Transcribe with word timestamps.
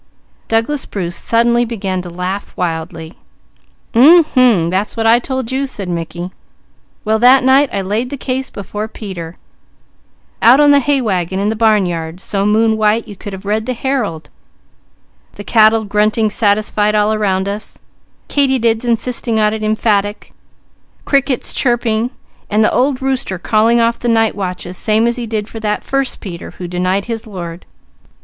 Douglas 0.47 0.87
Bruce 0.87 1.15
suddenly 1.15 1.63
began 1.63 2.01
to 2.01 2.09
laugh 2.09 2.57
wildly. 2.57 3.19
"Umhum! 3.93 4.71
That's 4.71 4.97
what 4.97 5.05
I 5.05 5.19
told 5.19 5.51
you," 5.51 5.67
said 5.67 5.87
Mickey. 5.89 6.31
"Well, 7.05 7.19
that 7.19 7.43
night 7.43 7.69
I 7.71 7.83
laid 7.83 8.09
the 8.09 8.17
case 8.17 8.49
before 8.49 8.87
Peter, 8.87 9.37
out 10.41 10.59
on 10.59 10.71
the 10.71 10.79
hay 10.79 11.01
wagon 11.01 11.39
in 11.39 11.49
the 11.49 11.55
barnyard, 11.55 12.19
so 12.19 12.47
moon 12.47 12.77
white 12.77 13.07
you 13.07 13.15
could 13.15 13.31
have 13.31 13.45
read 13.45 13.67
the 13.67 13.75
Herald, 13.75 14.31
the 15.35 15.43
cattle 15.43 15.85
grunting 15.85 16.31
satisfied 16.31 16.95
all 16.95 17.13
around 17.13 17.47
us, 17.47 17.77
katydids 18.27 18.83
insisting 18.83 19.39
on 19.39 19.53
it 19.53 19.61
emphatic, 19.61 20.33
crickets 21.05 21.53
chirping, 21.53 22.09
and 22.49 22.63
the 22.63 22.73
old 22.73 23.03
rooster 23.03 23.37
calling 23.37 23.79
off 23.79 23.99
the 23.99 24.07
night 24.09 24.33
watches 24.33 24.77
same 24.77 25.05
as 25.05 25.17
he 25.17 25.27
did 25.27 25.47
for 25.47 25.59
that 25.59 25.83
first 25.83 26.21
Peter, 26.21 26.49
who 26.57 26.67
denied 26.67 27.05
his 27.05 27.27
Lord. 27.27 27.67